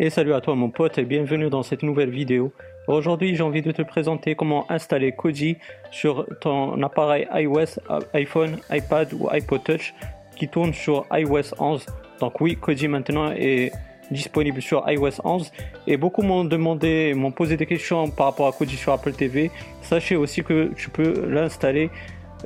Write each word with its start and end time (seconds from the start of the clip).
Et 0.00 0.10
salut 0.10 0.34
à 0.34 0.40
toi 0.40 0.56
mon 0.56 0.70
pote 0.70 0.98
et 0.98 1.04
bienvenue 1.04 1.50
dans 1.50 1.62
cette 1.62 1.84
nouvelle 1.84 2.10
vidéo. 2.10 2.52
Aujourd'hui 2.88 3.36
j'ai 3.36 3.44
envie 3.44 3.62
de 3.62 3.70
te 3.70 3.82
présenter 3.82 4.34
comment 4.34 4.68
installer 4.68 5.12
Kodi 5.12 5.56
sur 5.92 6.26
ton 6.40 6.82
appareil 6.82 7.28
iOS, 7.32 7.78
iPhone, 8.12 8.56
iPad 8.72 9.12
ou 9.12 9.28
iPod 9.30 9.62
Touch 9.62 9.94
qui 10.36 10.48
tourne 10.48 10.74
sur 10.74 11.06
iOS 11.12 11.54
11. 11.60 11.86
Donc 12.18 12.40
oui, 12.40 12.56
Kodi 12.56 12.88
maintenant 12.88 13.30
est 13.30 13.70
disponible 14.10 14.60
sur 14.60 14.82
iOS 14.90 15.20
11 15.22 15.52
et 15.86 15.96
beaucoup 15.96 16.22
m'ont 16.22 16.44
demandé, 16.44 17.14
m'ont 17.14 17.30
posé 17.30 17.56
des 17.56 17.66
questions 17.66 18.10
par 18.10 18.26
rapport 18.26 18.48
à 18.48 18.52
Kodi 18.52 18.74
sur 18.74 18.92
Apple 18.92 19.12
TV. 19.12 19.52
Sachez 19.80 20.16
aussi 20.16 20.42
que 20.42 20.72
tu 20.74 20.90
peux 20.90 21.24
l'installer 21.28 21.88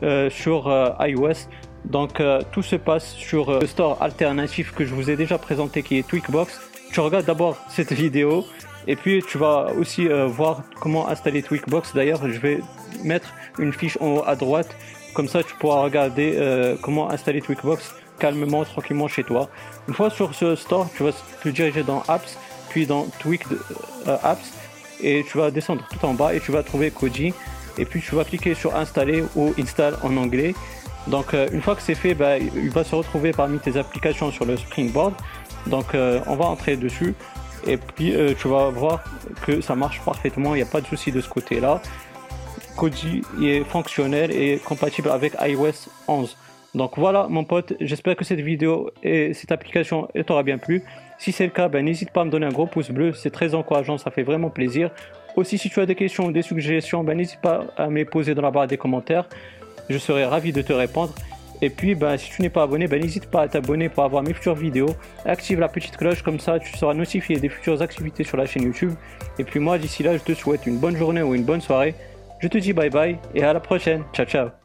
euh, 0.02 0.28
sur 0.28 0.68
euh, 0.68 0.90
iOS. 1.00 1.48
Donc 1.86 2.20
euh, 2.20 2.42
tout 2.52 2.62
se 2.62 2.76
passe 2.76 3.14
sur 3.14 3.59
le 3.59 3.66
store 3.66 4.02
alternatif 4.02 4.74
que 4.74 4.84
je 4.84 4.95
vous 4.95 5.09
ai 5.09 5.16
déjà 5.16 5.38
présenté 5.38 5.83
qui 5.83 5.96
est 5.96 6.06
Tweakbox 6.06 6.60
tu 6.92 7.01
regardes 7.01 7.27
d'abord 7.27 7.56
cette 7.69 7.92
vidéo 7.92 8.45
et 8.87 8.96
puis 8.96 9.23
tu 9.23 9.38
vas 9.38 9.73
aussi 9.79 10.09
euh, 10.09 10.27
voir 10.27 10.62
comment 10.80 11.09
installer 11.09 11.42
Tweakbox. 11.42 11.95
D'ailleurs, 11.95 12.20
je 12.30 12.38
vais 12.38 12.60
mettre 13.05 13.34
une 13.59 13.73
fiche 13.73 13.98
en 14.01 14.06
haut 14.16 14.23
à 14.27 14.34
droite. 14.34 14.74
Comme 15.15 15.29
ça, 15.29 15.43
tu 15.43 15.55
pourras 15.55 15.82
regarder 15.82 16.34
euh, 16.37 16.77
comment 16.80 17.10
installer 17.10 17.41
Tweakbox 17.41 17.95
calmement, 18.19 18.65
tranquillement 18.65 19.09
chez 19.09 19.24
toi. 19.24 19.48
Une 19.88 19.95
fois 19.95 20.10
sur 20.10 20.34
ce 20.34 20.56
store, 20.56 20.88
tu 20.96 21.02
vas 21.02 21.12
te 21.43 21.48
diriger 21.48 21.82
dans 21.82 22.02
Apps, 22.09 22.37
puis 22.70 22.87
dans 22.87 23.07
Tweak 23.20 23.43
euh, 23.52 24.16
Apps, 24.23 24.52
et 25.01 25.24
tu 25.30 25.38
vas 25.38 25.51
descendre 25.51 25.87
tout 25.91 26.05
en 26.05 26.15
bas 26.15 26.34
et 26.34 26.41
tu 26.41 26.51
vas 26.51 26.62
trouver 26.62 26.91
Koji. 26.91 27.32
Et 27.79 27.84
puis 27.84 28.01
tu 28.01 28.15
vas 28.15 28.24
cliquer 28.24 28.55
sur 28.55 28.74
installer 28.74 29.23
ou 29.37 29.55
install 29.59 29.96
en 30.02 30.16
anglais. 30.16 30.55
Donc 31.07 31.34
une 31.52 31.62
fois 31.62 31.75
que 31.75 31.83
c'est 31.83 31.95
fait, 31.95 32.15
bah, 32.15 32.37
il 32.38 32.70
va 32.70 32.84
se 32.84 32.95
retrouver 32.95 33.33
parmi 33.33 33.59
tes 33.59 33.77
applications 33.77 34.30
sur 34.30 34.45
le 34.45 34.57
Springboard. 34.57 35.15
Donc 35.66 35.95
euh, 35.95 36.21
on 36.27 36.37
va 36.37 36.46
entrer 36.46 36.77
dessus 36.77 37.15
et 37.66 37.77
puis 37.77 38.15
euh, 38.15 38.35
tu 38.38 38.49
vas 38.49 38.71
voir 38.71 39.05
que 39.46 39.60
ça 39.60 39.74
marche 39.74 40.01
parfaitement, 40.05 40.55
il 40.55 40.59
n'y 40.59 40.68
a 40.68 40.71
pas 40.71 40.80
de 40.80 40.87
souci 40.87 41.13
de 41.13 41.21
ce 41.21 41.29
côté-là. 41.29 41.82
Koji 42.77 43.23
est 43.43 43.65
fonctionnel 43.65 44.30
et 44.30 44.59
compatible 44.59 45.10
avec 45.10 45.35
iOS 45.40 45.90
11. 46.07 46.37
Donc 46.74 46.93
voilà 46.96 47.27
mon 47.29 47.45
pote, 47.45 47.74
j'espère 47.80 48.15
que 48.15 48.24
cette 48.24 48.40
vidéo 48.40 48.90
et 49.02 49.35
cette 49.35 49.52
application 49.52 50.09
t'aura 50.27 50.43
bien 50.43 50.59
plu. 50.59 50.85
Si 51.18 51.33
c'est 51.33 51.45
le 51.45 51.51
cas, 51.51 51.68
ben, 51.68 51.85
n'hésite 51.85 52.12
pas 52.12 52.21
à 52.21 52.24
me 52.24 52.30
donner 52.30 52.46
un 52.46 52.52
gros 52.52 52.66
pouce 52.66 52.90
bleu, 52.90 53.12
c'est 53.12 53.30
très 53.30 53.55
encourageant, 53.55 53.99
ça 53.99 54.10
fait 54.10 54.23
vraiment 54.23 54.51
plaisir. 54.51 54.90
Aussi 55.35 55.59
si 55.59 55.68
tu 55.71 55.80
as 55.80 55.87
des 55.87 55.96
questions 55.96 56.27
ou 56.27 56.33
des 56.33 56.43
suggestions, 56.43 57.02
ben, 57.02 57.16
n'hésite 57.16 57.40
pas 57.40 57.65
à 57.77 57.88
me 57.88 57.96
les 57.96 58.05
poser 58.05 58.35
dans 58.35 58.43
la 58.43 58.51
barre 58.51 58.68
des 58.68 58.77
commentaires. 58.77 59.29
Je 59.88 59.98
serai 59.98 60.24
ravi 60.24 60.52
de 60.52 60.62
te 60.62 60.72
répondre. 60.72 61.14
Et 61.60 61.70
puis, 61.70 61.94
bah, 61.94 62.16
si 62.18 62.30
tu 62.30 62.42
n'es 62.42 62.50
pas 62.50 62.62
abonné, 62.62 62.86
bah, 62.86 62.98
n'hésite 62.98 63.26
pas 63.26 63.42
à 63.42 63.48
t'abonner 63.48 63.88
pour 63.88 64.04
avoir 64.04 64.22
mes 64.22 64.32
futures 64.32 64.54
vidéos. 64.54 64.94
Active 65.25 65.58
la 65.58 65.69
petite 65.69 65.97
cloche, 65.97 66.22
comme 66.22 66.38
ça 66.38 66.58
tu 66.58 66.76
seras 66.76 66.94
notifié 66.94 67.41
des 67.41 67.48
futures 67.48 67.82
activités 67.82 68.25
sur 68.25 68.36
la 68.36 68.47
chaîne 68.47 68.62
YouTube. 68.62 68.94
Et 69.38 69.44
puis 69.44 69.60
moi, 69.60 69.78
d'ici 69.78 70.03
là, 70.03 70.16
je 70.16 70.22
te 70.22 70.34
souhaite 70.34 70.66
une 70.66 70.78
bonne 70.78 70.97
journée 70.97 71.22
ou 71.22 71.34
une 71.34 71.44
bonne 71.44 71.60
soirée. 71.60 71.94
Je 72.41 72.47
te 72.48 72.59
dis 72.59 72.72
bye 72.72 72.91
bye 72.91 73.19
et 73.34 73.42
à 73.42 73.53
la 73.53 73.60
prochaine. 73.60 74.04
Ciao, 74.12 74.26
ciao. 74.26 74.59